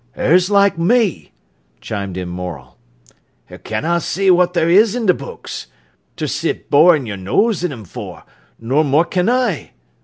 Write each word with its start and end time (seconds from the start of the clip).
"'Er's 0.17 0.49
like 0.49 0.79
me," 0.79 1.31
chimed 1.79 2.17
in 2.17 2.27
Morel. 2.27 2.75
"'Er 3.51 3.59
canna 3.59 4.01
see 4.01 4.31
what 4.31 4.53
there 4.53 4.67
is 4.67 4.95
i' 4.97 5.05
books, 5.11 5.67
ter 6.17 6.25
sit 6.25 6.71
borin' 6.71 7.05
your 7.05 7.17
nose 7.17 7.63
in 7.63 7.71
'em 7.71 7.85
for, 7.85 8.23
nor 8.59 8.83
more 8.83 9.05
can 9.05 9.29
I." 9.29 9.73